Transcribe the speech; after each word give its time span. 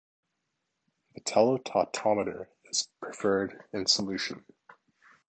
The 1.13 1.19
tele-tautomer 1.21 2.47
is 2.65 2.87
preferred 2.99 3.65
in 3.71 3.85
solution. 3.85 4.43